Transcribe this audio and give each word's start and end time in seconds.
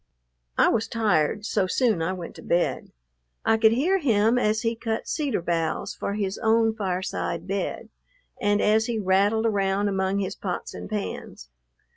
I 0.57 0.67
was 0.69 0.87
tired, 0.87 1.45
so 1.45 1.67
soon 1.67 2.01
I 2.01 2.11
went 2.11 2.33
to 2.37 2.41
bed. 2.41 2.91
I 3.45 3.55
could 3.57 3.73
hear 3.73 3.99
him 3.99 4.39
as 4.39 4.63
he 4.63 4.75
cut 4.75 5.07
cedar 5.07 5.43
boughs 5.43 5.93
for 5.93 6.15
his 6.15 6.39
own 6.39 6.73
fireside 6.73 7.45
bed, 7.45 7.89
and 8.41 8.61
as 8.63 8.87
he 8.87 8.97
rattled 8.97 9.45
around 9.45 9.89
among 9.89 10.17
his 10.17 10.33
pots 10.33 10.73
and 10.73 10.89
pans. 10.89 11.49